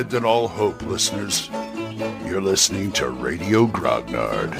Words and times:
Abandon 0.00 0.24
all 0.24 0.48
hope, 0.48 0.80
listeners. 0.80 1.50
You're 2.24 2.40
listening 2.40 2.90
to 2.92 3.10
Radio 3.10 3.66
Grognard, 3.66 4.50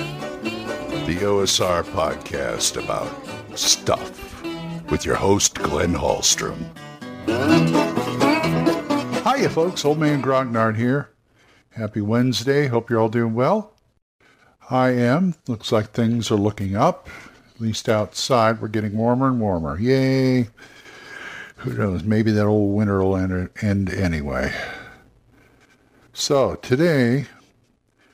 the 1.06 1.16
OSR 1.16 1.82
podcast 1.82 2.76
about 2.76 3.10
stuff 3.58 4.42
with 4.90 5.06
your 5.06 5.14
host, 5.14 5.54
Glenn 5.54 5.94
Hallstrom. 5.94 6.58
Hiya, 9.24 9.48
folks. 9.48 9.82
Old 9.82 9.98
Man 9.98 10.20
Grognard 10.20 10.76
here. 10.76 11.08
Happy 11.70 12.02
Wednesday. 12.02 12.66
Hope 12.66 12.90
you're 12.90 13.00
all 13.00 13.08
doing 13.08 13.32
well. 13.32 13.72
I 14.68 14.90
am. 14.90 15.36
Looks 15.48 15.72
like 15.72 15.92
things 15.92 16.30
are 16.30 16.34
looking 16.34 16.76
up. 16.76 17.08
At 17.54 17.62
least 17.62 17.88
outside, 17.88 18.60
we're 18.60 18.68
getting 18.68 18.94
warmer 18.94 19.28
and 19.28 19.40
warmer. 19.40 19.80
Yay. 19.80 20.48
Who 21.56 21.72
knows? 21.72 22.04
Maybe 22.04 22.30
that 22.30 22.44
old 22.44 22.76
winter 22.76 23.02
will 23.02 23.16
end, 23.16 23.48
end 23.62 23.88
anyway. 23.88 24.52
So, 26.20 26.56
today, 26.56 27.24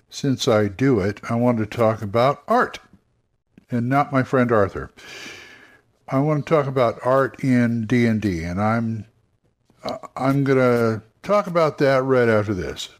since 0.08 0.46
I 0.46 0.68
do 0.68 1.00
it, 1.00 1.20
I 1.28 1.34
want 1.34 1.58
to 1.58 1.66
talk 1.66 2.02
about 2.02 2.44
art 2.46 2.78
and 3.68 3.88
not 3.88 4.12
my 4.12 4.22
friend 4.22 4.52
Arthur. 4.52 4.92
I 6.06 6.20
want 6.20 6.46
to 6.46 6.54
talk 6.54 6.68
about 6.68 7.00
art 7.04 7.42
in 7.42 7.84
D&D 7.84 8.44
and 8.44 8.62
I'm 8.62 9.06
I'm 10.14 10.44
going 10.44 10.58
to 10.58 11.02
talk 11.24 11.48
about 11.48 11.78
that 11.78 12.04
right 12.04 12.28
after 12.28 12.54
this. 12.54 12.90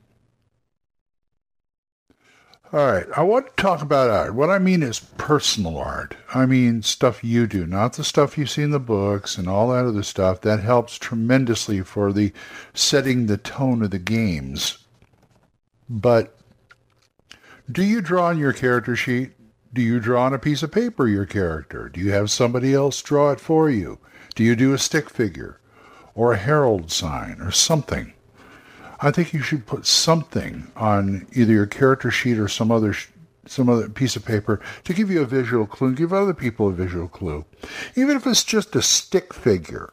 All 2.73 2.85
right, 2.85 3.07
I 3.17 3.23
want 3.23 3.47
to 3.47 3.63
talk 3.63 3.83
about 3.83 4.11
art. 4.11 4.35
What 4.35 4.51
I 4.51 4.59
mean 4.59 4.83
is 4.83 4.99
personal 4.99 5.79
art. 5.79 6.17
I 6.35 6.47
mean 6.47 6.83
stuff 6.83 7.23
you 7.23 7.47
do, 7.47 7.65
not 7.65 7.93
the 7.93 8.03
stuff 8.03 8.37
you 8.37 8.45
see 8.45 8.63
in 8.63 8.73
the 8.73 8.81
books 8.81 9.39
and 9.39 9.49
all 9.49 9.69
that 9.69 9.87
other 9.87 10.03
stuff. 10.03 10.41
That 10.41 10.59
helps 10.59 10.99
tremendously 10.99 11.83
for 11.83 12.13
the 12.13 12.33
setting 12.75 13.27
the 13.27 13.37
tone 13.37 13.83
of 13.83 13.93
the 13.93 14.01
games. 14.01 14.79
But 15.89 16.37
do 17.71 17.83
you 17.83 18.01
draw 18.01 18.27
on 18.27 18.39
your 18.39 18.53
character 18.53 18.97
sheet? 18.97 19.33
Do 19.73 19.83
you 19.83 20.01
draw 20.01 20.25
on 20.25 20.35
a 20.35 20.39
piece 20.39 20.63
of 20.63 20.73
paper 20.73 21.07
your 21.07 21.27
character? 21.27 21.89
Do 21.89 22.01
you 22.01 22.13
have 22.13 22.31
somebody 22.31 22.75
else 22.75 23.03
draw 23.03 23.31
it 23.33 23.41
for 23.41 23.69
you? 23.69 23.99
Do 24.35 24.43
you 24.43 24.57
do 24.57 24.73
a 24.73 24.79
stick 24.79 25.11
figure 25.11 25.61
or 26.15 26.33
a 26.33 26.39
herald 26.39 26.91
sign 26.91 27.41
or 27.41 27.51
something? 27.51 28.13
I 29.01 29.11
think 29.11 29.33
you 29.33 29.43
should 29.43 29.67
put 29.67 29.87
something 29.87 30.71
on 30.77 31.27
either 31.33 31.53
your 31.53 31.67
character 31.67 32.11
sheet 32.11 32.39
or 32.39 32.49
some 32.49 32.71
other 32.71 32.95
some 33.49 33.69
other 33.69 33.89
piece 33.89 34.17
of 34.17 34.25
paper 34.25 34.61
to 34.83 34.93
give 34.93 35.09
you 35.09 35.23
a 35.23 35.27
visual 35.27 35.67
clue 35.67 35.95
give 35.95 36.13
other 36.13 36.35
people 36.35 36.69
a 36.69 36.73
visual 36.73 37.07
clue. 37.09 37.45
Even 37.95 38.17
if 38.17 38.27
it's 38.27 38.43
just 38.43 38.75
a 38.75 38.83
stick 38.83 39.33
figure, 39.33 39.93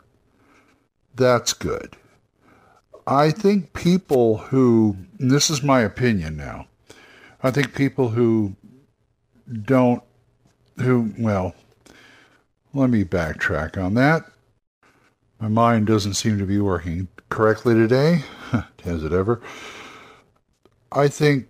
that's 1.16 1.53
good. 1.53 1.95
I 3.06 3.32
think 3.32 3.73
people 3.73 4.38
who, 4.38 4.98
this 5.20 5.50
is 5.50 5.62
my 5.62 5.82
opinion 5.82 6.38
now, 6.38 6.68
I 7.42 7.52
think 7.52 7.76
people 7.76 8.09
who 8.09 8.56
don't, 9.64 10.02
who, 10.78 11.14
well, 11.18 11.54
let 12.74 12.90
me 12.90 13.04
backtrack 13.04 13.81
on 13.81 13.94
that. 13.96 14.24
My 15.40 15.50
mind 15.50 15.88
doesn't 15.88 16.14
seem 16.14 16.40
to 16.40 16.46
be 16.46 16.59
working 16.59 17.09
correctly 17.30 17.74
today. 17.74 18.24
Has 18.84 19.04
it 19.04 19.12
ever? 19.12 19.42
I 20.92 21.08
think 21.08 21.48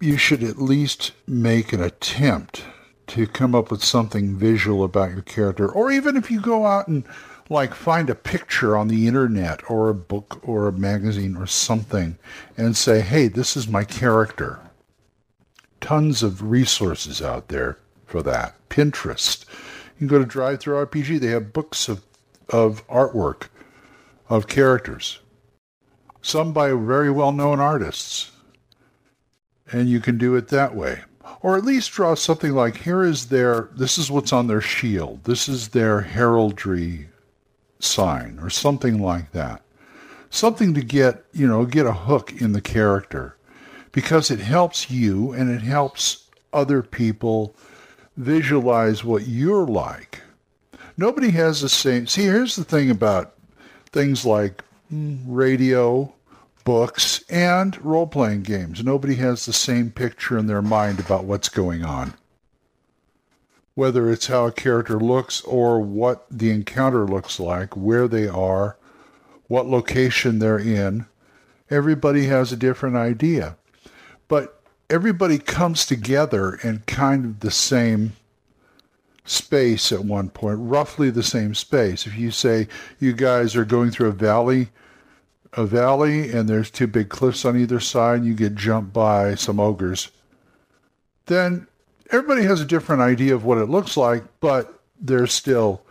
you 0.00 0.16
should 0.16 0.42
at 0.42 0.58
least 0.58 1.12
make 1.26 1.72
an 1.72 1.82
attempt 1.82 2.64
to 3.08 3.26
come 3.26 3.54
up 3.54 3.70
with 3.70 3.82
something 3.82 4.36
visual 4.36 4.84
about 4.84 5.10
your 5.10 5.22
character. 5.22 5.68
Or 5.68 5.90
even 5.90 6.16
if 6.16 6.30
you 6.30 6.40
go 6.40 6.66
out 6.66 6.88
and 6.88 7.04
like 7.50 7.74
find 7.74 8.08
a 8.10 8.14
picture 8.14 8.76
on 8.76 8.88
the 8.88 9.06
internet 9.06 9.68
or 9.70 9.88
a 9.88 9.94
book 9.94 10.40
or 10.42 10.68
a 10.68 10.72
magazine 10.72 11.36
or 11.36 11.46
something 11.46 12.18
and 12.56 12.76
say, 12.76 13.00
hey, 13.00 13.28
this 13.28 13.56
is 13.56 13.68
my 13.68 13.84
character. 13.84 14.60
Tons 15.80 16.22
of 16.22 16.42
resources 16.42 17.20
out 17.20 17.48
there 17.48 17.78
for 18.06 18.22
that. 18.22 18.54
Pinterest. 18.68 19.44
You 19.98 20.06
can 20.06 20.06
go 20.06 20.18
to 20.18 20.38
DriveThruRPG. 20.38 21.20
They 21.20 21.28
have 21.28 21.52
books 21.52 21.88
of, 21.88 22.02
of 22.48 22.86
artwork 22.88 23.48
of 24.28 24.48
characters, 24.48 25.18
some 26.22 26.52
by 26.52 26.68
very 26.72 27.10
well 27.10 27.32
known 27.32 27.60
artists. 27.60 28.30
And 29.70 29.88
you 29.88 30.00
can 30.00 30.16
do 30.16 30.36
it 30.36 30.48
that 30.48 30.74
way. 30.74 31.02
Or 31.40 31.56
at 31.56 31.64
least 31.64 31.92
draw 31.92 32.14
something 32.14 32.52
like 32.52 32.78
here 32.78 33.02
is 33.02 33.26
their, 33.26 33.68
this 33.74 33.98
is 33.98 34.10
what's 34.10 34.32
on 34.32 34.46
their 34.46 34.60
shield, 34.60 35.24
this 35.24 35.48
is 35.48 35.68
their 35.68 36.00
heraldry 36.00 37.08
sign, 37.84 38.38
or 38.40 38.50
something 38.50 39.00
like 39.02 39.32
that. 39.32 39.62
Something 40.30 40.74
to 40.74 40.82
get, 40.82 41.24
you 41.32 41.46
know, 41.46 41.64
get 41.66 41.86
a 41.86 41.92
hook 41.92 42.32
in 42.32 42.52
the 42.52 42.60
character 42.60 43.36
because 43.92 44.30
it 44.30 44.38
helps 44.40 44.90
you 44.90 45.32
and 45.32 45.50
it 45.50 45.62
helps 45.62 46.28
other 46.52 46.82
people 46.82 47.54
visualize 48.16 49.04
what 49.04 49.26
you're 49.26 49.66
like. 49.66 50.22
Nobody 50.96 51.30
has 51.30 51.60
the 51.60 51.68
same. 51.68 52.06
See, 52.06 52.24
here's 52.24 52.56
the 52.56 52.64
thing 52.64 52.90
about 52.90 53.34
things 53.86 54.24
like 54.24 54.64
mm, 54.92 55.18
radio, 55.26 56.12
books, 56.64 57.24
and 57.28 57.82
role 57.84 58.06
playing 58.06 58.42
games. 58.42 58.84
Nobody 58.84 59.14
has 59.16 59.44
the 59.44 59.52
same 59.52 59.90
picture 59.90 60.38
in 60.38 60.46
their 60.46 60.62
mind 60.62 61.00
about 61.00 61.24
what's 61.24 61.48
going 61.48 61.84
on. 61.84 62.14
Whether 63.74 64.10
it's 64.10 64.26
how 64.26 64.46
a 64.46 64.52
character 64.52 64.98
looks 64.98 65.40
or 65.42 65.80
what 65.80 66.26
the 66.30 66.50
encounter 66.50 67.06
looks 67.06 67.40
like, 67.40 67.76
where 67.76 68.06
they 68.06 68.28
are, 68.28 68.76
what 69.48 69.66
location 69.66 70.38
they're 70.38 70.58
in, 70.58 71.06
everybody 71.70 72.26
has 72.26 72.52
a 72.52 72.56
different 72.56 72.96
idea. 72.96 73.56
But 74.28 74.60
everybody 74.90 75.38
comes 75.38 75.86
together 75.86 76.58
in 76.62 76.80
kind 76.86 77.24
of 77.24 77.40
the 77.40 77.50
same 77.50 78.12
space 79.24 79.92
at 79.92 80.04
one 80.04 80.28
point, 80.28 80.58
roughly 80.60 81.10
the 81.10 81.22
same 81.22 81.54
space. 81.54 82.06
If 82.06 82.18
you 82.18 82.30
say 82.30 82.68
you 82.98 83.12
guys 83.12 83.56
are 83.56 83.64
going 83.64 83.90
through 83.90 84.08
a 84.08 84.12
valley, 84.12 84.68
a 85.54 85.64
valley, 85.64 86.30
and 86.30 86.48
there's 86.48 86.70
two 86.70 86.86
big 86.86 87.08
cliffs 87.08 87.44
on 87.44 87.58
either 87.58 87.80
side, 87.80 88.18
and 88.18 88.26
you 88.26 88.34
get 88.34 88.54
jumped 88.54 88.92
by 88.92 89.34
some 89.34 89.60
ogres, 89.60 90.10
then 91.26 91.66
everybody 92.10 92.42
has 92.44 92.60
a 92.60 92.66
different 92.66 93.02
idea 93.02 93.34
of 93.34 93.44
what 93.44 93.58
it 93.58 93.66
looks 93.66 93.96
like, 93.96 94.24
but 94.40 94.80
there's 95.00 95.32
still 95.32 95.82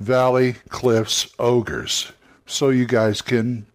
valley, 0.00 0.54
cliffs, 0.68 1.32
ogres. 1.38 2.12
So 2.46 2.70
you 2.70 2.86
guys 2.86 3.22
can 3.22 3.66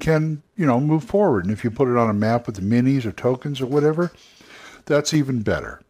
can, 0.00 0.42
you 0.56 0.66
know, 0.66 0.80
move 0.80 1.04
forward. 1.04 1.44
And 1.44 1.52
if 1.52 1.62
you 1.62 1.70
put 1.70 1.88
it 1.88 1.96
on 1.96 2.10
a 2.10 2.14
map 2.14 2.46
with 2.46 2.60
minis 2.60 3.04
or 3.04 3.12
tokens 3.12 3.60
or 3.60 3.66
whatever, 3.66 4.10
that's 4.84 5.14
even 5.14 5.42
better. 5.42 5.80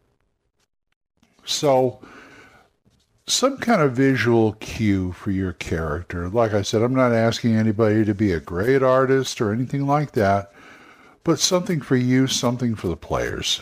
So 1.45 1.99
some 3.25 3.57
kind 3.57 3.81
of 3.81 3.93
visual 3.93 4.53
cue 4.53 5.13
for 5.13 5.31
your 5.31 5.53
character. 5.53 6.29
Like 6.29 6.53
I 6.53 6.61
said, 6.61 6.81
I'm 6.81 6.95
not 6.95 7.11
asking 7.11 7.55
anybody 7.55 8.05
to 8.05 8.13
be 8.13 8.31
a 8.31 8.39
great 8.39 8.83
artist 8.83 9.41
or 9.41 9.51
anything 9.51 9.87
like 9.87 10.11
that, 10.11 10.51
but 11.23 11.39
something 11.39 11.81
for 11.81 11.95
you, 11.95 12.27
something 12.27 12.75
for 12.75 12.89
the 12.89 12.97
players. 12.97 13.61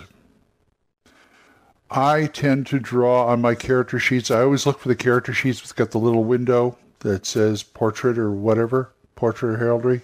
I 1.92 2.28
tend 2.28 2.68
to 2.68 2.80
draw 2.80 3.26
on 3.28 3.42
my 3.42 3.54
character 3.54 4.00
sheets. 4.00 4.32
I 4.32 4.42
always 4.42 4.66
look 4.66 4.80
for 4.80 4.88
the 4.88 4.96
character 4.96 5.34
sheets 5.34 5.60
that's 5.60 5.74
got 5.74 5.92
the 5.92 5.98
little 5.98 6.24
window 6.24 6.78
that 7.00 7.26
says 7.26 7.64
portrait 7.64 8.18
or 8.18 8.32
whatever, 8.32 8.92
portrait 9.16 9.56
or 9.56 9.58
heraldry. 9.58 10.02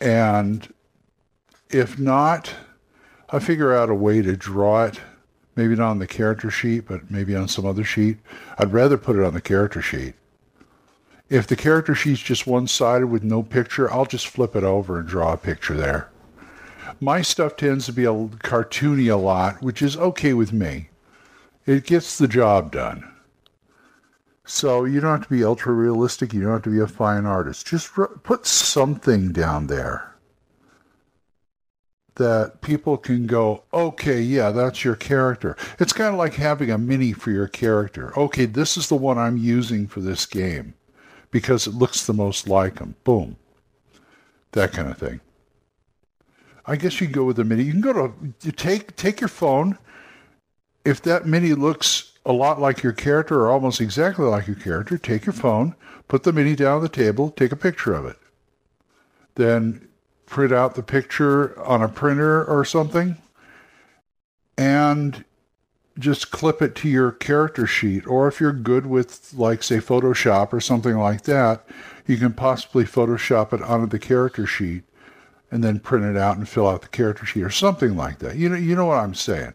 And 0.00 0.72
if 1.68 1.98
not, 1.98 2.54
I 3.28 3.38
figure 3.38 3.74
out 3.74 3.90
a 3.90 3.94
way 3.94 4.22
to 4.22 4.34
draw 4.34 4.84
it 4.84 4.98
maybe 5.56 5.74
not 5.74 5.90
on 5.90 5.98
the 5.98 6.06
character 6.06 6.50
sheet, 6.50 6.86
but 6.86 7.10
maybe 7.10 7.36
on 7.36 7.46
some 7.46 7.66
other 7.66 7.84
sheet. 7.84 8.16
I'd 8.56 8.72
rather 8.72 8.96
put 8.96 9.16
it 9.16 9.24
on 9.24 9.34
the 9.34 9.42
character 9.42 9.82
sheet. 9.82 10.14
If 11.28 11.46
the 11.46 11.56
character 11.56 11.94
sheet's 11.94 12.20
just 12.20 12.46
one-sided 12.46 13.06
with 13.06 13.22
no 13.22 13.42
picture, 13.42 13.92
I'll 13.92 14.06
just 14.06 14.26
flip 14.26 14.56
it 14.56 14.64
over 14.64 14.98
and 14.98 15.06
draw 15.06 15.34
a 15.34 15.36
picture 15.36 15.74
there. 15.74 16.08
My 17.00 17.22
stuff 17.22 17.56
tends 17.56 17.86
to 17.86 17.92
be 17.92 18.04
a 18.04 18.12
cartoony 18.12 19.12
a 19.12 19.16
lot, 19.16 19.62
which 19.62 19.82
is 19.82 19.96
okay 19.96 20.32
with 20.32 20.52
me. 20.52 20.88
It 21.66 21.86
gets 21.86 22.18
the 22.18 22.28
job 22.28 22.72
done. 22.72 23.10
So 24.44 24.84
you 24.84 25.00
don't 25.00 25.18
have 25.18 25.28
to 25.28 25.34
be 25.34 25.44
ultra 25.44 25.72
realistic. 25.72 26.32
You 26.32 26.42
don't 26.42 26.52
have 26.52 26.62
to 26.62 26.70
be 26.70 26.80
a 26.80 26.88
fine 26.88 27.26
artist. 27.26 27.66
Just 27.66 27.92
put 28.22 28.46
something 28.46 29.30
down 29.32 29.68
there 29.68 30.10
that 32.16 32.60
people 32.60 32.98
can 32.98 33.26
go, 33.26 33.62
okay, 33.72 34.20
yeah, 34.20 34.50
that's 34.50 34.84
your 34.84 34.96
character. 34.96 35.56
It's 35.78 35.92
kind 35.92 36.12
of 36.12 36.18
like 36.18 36.34
having 36.34 36.70
a 36.70 36.76
mini 36.76 37.12
for 37.12 37.30
your 37.30 37.48
character. 37.48 38.12
Okay, 38.18 38.44
this 38.44 38.76
is 38.76 38.88
the 38.88 38.96
one 38.96 39.16
I'm 39.16 39.36
using 39.36 39.86
for 39.86 40.00
this 40.00 40.26
game 40.26 40.74
because 41.30 41.66
it 41.66 41.74
looks 41.74 42.04
the 42.04 42.12
most 42.12 42.48
like 42.48 42.78
him. 42.78 42.94
Boom. 43.04 43.36
That 44.52 44.72
kind 44.72 44.90
of 44.90 44.98
thing. 44.98 45.20
I 46.66 46.76
guess 46.76 47.00
you 47.00 47.06
go 47.08 47.24
with 47.24 47.36
the 47.36 47.44
mini. 47.44 47.64
You 47.64 47.72
can 47.72 47.80
go 47.80 47.92
to 47.92 48.12
you 48.42 48.52
take 48.52 48.96
take 48.96 49.20
your 49.20 49.28
phone. 49.28 49.78
If 50.84 51.02
that 51.02 51.26
mini 51.26 51.54
looks 51.54 52.12
a 52.26 52.32
lot 52.32 52.60
like 52.60 52.82
your 52.82 52.92
character 52.92 53.40
or 53.40 53.50
almost 53.50 53.80
exactly 53.80 54.26
like 54.26 54.46
your 54.46 54.56
character, 54.56 54.98
take 54.98 55.26
your 55.26 55.32
phone, 55.32 55.74
put 56.08 56.22
the 56.22 56.32
mini 56.32 56.54
down 56.56 56.76
on 56.76 56.82
the 56.82 56.88
table, 56.88 57.30
take 57.30 57.52
a 57.52 57.56
picture 57.56 57.94
of 57.94 58.06
it. 58.06 58.16
then 59.36 59.88
print 60.26 60.52
out 60.52 60.74
the 60.74 60.82
picture 60.82 61.58
on 61.62 61.82
a 61.82 61.88
printer 61.88 62.44
or 62.44 62.64
something 62.64 63.16
and 64.56 65.24
just 65.98 66.30
clip 66.30 66.62
it 66.62 66.74
to 66.76 66.88
your 66.88 67.10
character 67.10 67.66
sheet. 67.66 68.06
Or 68.06 68.28
if 68.28 68.40
you're 68.40 68.52
good 68.52 68.86
with, 68.86 69.34
like, 69.34 69.62
say, 69.62 69.78
Photoshop 69.78 70.52
or 70.52 70.60
something 70.60 70.96
like 70.96 71.22
that, 71.22 71.64
you 72.06 72.16
can 72.16 72.32
possibly 72.32 72.84
Photoshop 72.84 73.52
it 73.52 73.62
onto 73.62 73.86
the 73.86 73.98
character 73.98 74.46
sheet 74.46 74.84
and 75.50 75.64
then 75.64 75.80
print 75.80 76.04
it 76.04 76.16
out 76.16 76.36
and 76.36 76.48
fill 76.48 76.68
out 76.68 76.82
the 76.82 76.88
character 76.88 77.26
sheet 77.26 77.42
or 77.42 77.50
something 77.50 77.96
like 77.96 78.18
that. 78.20 78.36
You 78.36 78.48
know, 78.48 78.56
you 78.56 78.76
know 78.76 78.86
what 78.86 78.98
I'm 78.98 79.14
saying. 79.14 79.54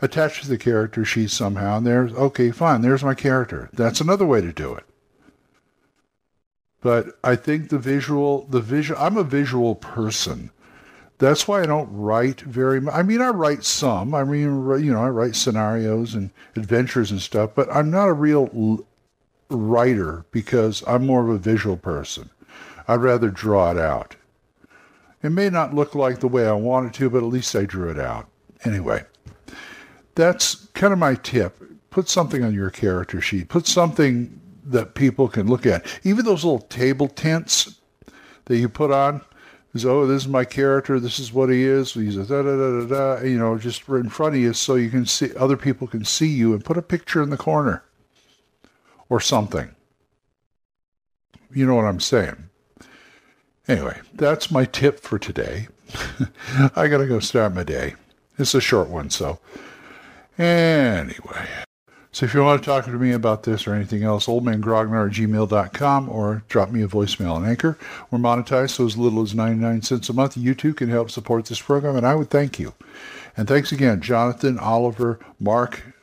Attach 0.00 0.42
to 0.42 0.48
the 0.48 0.58
character 0.58 1.04
sheet 1.04 1.30
somehow, 1.30 1.78
and 1.78 1.86
there's 1.86 2.12
okay, 2.12 2.50
fine. 2.50 2.82
There's 2.82 3.04
my 3.04 3.14
character. 3.14 3.70
That's 3.72 4.00
another 4.00 4.26
way 4.26 4.40
to 4.40 4.52
do 4.52 4.74
it. 4.74 4.84
But 6.80 7.18
I 7.22 7.36
think 7.36 7.68
the 7.68 7.78
visual, 7.78 8.46
the 8.50 8.60
visual. 8.60 9.00
I'm 9.00 9.16
a 9.16 9.24
visual 9.24 9.76
person. 9.76 10.50
That's 11.18 11.46
why 11.46 11.62
I 11.62 11.66
don't 11.66 11.88
write 11.92 12.40
very 12.40 12.80
much. 12.80 12.94
I 12.94 13.02
mean, 13.02 13.20
I 13.20 13.28
write 13.28 13.62
some. 13.62 14.12
I 14.12 14.24
mean, 14.24 14.42
you 14.82 14.92
know, 14.92 15.04
I 15.04 15.08
write 15.08 15.36
scenarios 15.36 16.14
and 16.14 16.30
adventures 16.56 17.12
and 17.12 17.22
stuff, 17.22 17.50
but 17.54 17.72
I'm 17.72 17.92
not 17.92 18.08
a 18.08 18.12
real 18.12 18.84
writer 19.48 20.24
because 20.32 20.82
I'm 20.88 21.06
more 21.06 21.22
of 21.22 21.28
a 21.28 21.38
visual 21.38 21.76
person. 21.76 22.30
I'd 22.88 23.02
rather 23.02 23.30
draw 23.30 23.70
it 23.70 23.78
out. 23.78 24.16
It 25.22 25.30
may 25.30 25.50
not 25.50 25.74
look 25.74 25.94
like 25.94 26.20
the 26.20 26.28
way 26.28 26.46
I 26.46 26.52
want 26.52 26.88
it 26.88 26.94
to, 26.94 27.10
but 27.10 27.18
at 27.18 27.24
least 27.24 27.54
I 27.54 27.64
drew 27.64 27.90
it 27.90 27.98
out. 27.98 28.28
Anyway, 28.64 29.04
that's 30.14 30.54
kind 30.74 30.92
of 30.92 30.98
my 30.98 31.14
tip. 31.14 31.62
Put 31.90 32.08
something 32.08 32.42
on 32.42 32.54
your 32.54 32.70
character 32.70 33.20
sheet. 33.20 33.48
Put 33.48 33.66
something 33.66 34.40
that 34.64 34.94
people 34.94 35.28
can 35.28 35.46
look 35.46 35.66
at. 35.66 35.86
Even 36.04 36.24
those 36.24 36.44
little 36.44 36.60
table 36.60 37.08
tents 37.08 37.78
that 38.46 38.56
you 38.56 38.68
put 38.68 38.90
on. 38.90 39.20
Is, 39.74 39.86
oh, 39.86 40.06
this 40.06 40.22
is 40.22 40.28
my 40.28 40.44
character. 40.44 41.00
This 41.00 41.18
is 41.18 41.32
what 41.32 41.48
he 41.48 41.64
is. 41.64 41.94
He's 41.94 42.16
a 42.16 42.26
da 42.26 42.42
da 42.42 42.56
da 42.56 42.80
da 42.80 42.86
da. 42.86 43.24
You 43.24 43.38
know, 43.38 43.56
just 43.56 43.88
right 43.88 44.04
in 44.04 44.10
front 44.10 44.34
of 44.34 44.40
you, 44.40 44.52
so 44.52 44.74
you 44.74 44.90
can 44.90 45.06
see 45.06 45.34
other 45.34 45.56
people 45.56 45.86
can 45.86 46.04
see 46.04 46.28
you, 46.28 46.52
and 46.52 46.62
put 46.62 46.76
a 46.76 46.82
picture 46.82 47.22
in 47.22 47.30
the 47.30 47.38
corner 47.38 47.82
or 49.08 49.18
something. 49.18 49.74
You 51.54 51.66
know 51.66 51.74
what 51.74 51.86
I'm 51.86 52.00
saying? 52.00 52.50
Anyway, 53.68 54.00
that's 54.14 54.50
my 54.50 54.64
tip 54.64 55.00
for 55.00 55.18
today. 55.18 55.68
I 56.76 56.88
got 56.88 56.98
to 56.98 57.06
go 57.06 57.20
start 57.20 57.54
my 57.54 57.62
day. 57.62 57.94
It's 58.38 58.54
a 58.54 58.60
short 58.60 58.88
one, 58.88 59.10
so. 59.10 59.38
Anyway. 60.38 61.46
So 62.14 62.26
if 62.26 62.34
you 62.34 62.42
want 62.42 62.62
to 62.62 62.66
talk 62.66 62.84
to 62.84 62.90
me 62.90 63.12
about 63.12 63.44
this 63.44 63.66
or 63.66 63.72
anything 63.72 64.02
else, 64.02 64.26
oldmangrognard 64.26 65.08
at 65.08 65.16
gmail.com 65.16 66.08
or 66.10 66.42
drop 66.48 66.70
me 66.70 66.82
a 66.82 66.88
voicemail 66.88 67.34
on 67.36 67.46
Anchor. 67.46 67.78
We're 68.10 68.18
monetized, 68.18 68.70
so 68.70 68.84
as 68.84 68.98
little 68.98 69.22
as 69.22 69.34
99 69.34 69.80
cents 69.80 70.10
a 70.10 70.12
month. 70.12 70.36
You 70.36 70.54
too 70.54 70.74
can 70.74 70.90
help 70.90 71.10
support 71.10 71.46
this 71.46 71.62
program, 71.62 71.96
and 71.96 72.06
I 72.06 72.14
would 72.14 72.28
thank 72.28 72.58
you. 72.58 72.74
And 73.34 73.48
thanks 73.48 73.72
again, 73.72 74.02
Jonathan, 74.02 74.58
Oliver, 74.58 75.20
Mark. 75.40 75.94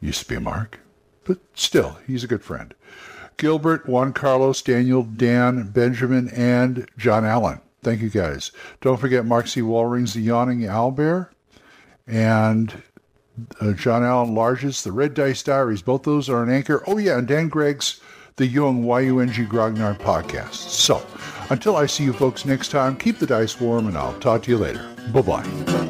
Used 0.00 0.22
to 0.22 0.28
be 0.28 0.40
Mark, 0.40 0.80
but 1.22 1.38
still, 1.54 1.98
he's 2.06 2.24
a 2.24 2.28
good 2.28 2.42
friend. 2.42 2.74
Gilbert, 3.40 3.88
Juan 3.88 4.12
Carlos, 4.12 4.60
Daniel, 4.60 5.02
Dan, 5.02 5.70
Benjamin, 5.70 6.28
and 6.28 6.86
John 6.98 7.24
Allen. 7.24 7.60
Thank 7.82 8.02
you 8.02 8.10
guys. 8.10 8.52
Don't 8.82 9.00
forget 9.00 9.24
Mark 9.24 9.46
C. 9.46 9.62
Walring's 9.62 10.12
The 10.12 10.20
Yawning 10.20 10.60
Owlbear 10.60 11.30
and 12.06 12.82
uh, 13.60 13.72
John 13.72 14.04
Allen 14.04 14.34
Large's 14.34 14.84
The 14.84 14.92
Red 14.92 15.14
Dice 15.14 15.42
Diaries. 15.42 15.80
Both 15.80 16.02
those 16.02 16.28
are 16.28 16.42
an 16.42 16.50
anchor. 16.50 16.84
Oh, 16.86 16.98
yeah, 16.98 17.16
and 17.16 17.26
Dan 17.26 17.48
Gregg's 17.48 18.00
The 18.36 18.46
Young 18.46 18.84
Y-U-N-G 18.84 19.46
Grognard 19.46 19.98
podcast. 19.98 20.54
So 20.54 21.04
until 21.48 21.76
I 21.76 21.86
see 21.86 22.04
you 22.04 22.12
folks 22.12 22.44
next 22.44 22.68
time, 22.68 22.96
keep 22.98 23.18
the 23.18 23.26
dice 23.26 23.58
warm, 23.58 23.86
and 23.86 23.96
I'll 23.96 24.18
talk 24.20 24.42
to 24.42 24.50
you 24.50 24.58
later. 24.58 24.86
Bye-bye. 25.14 25.89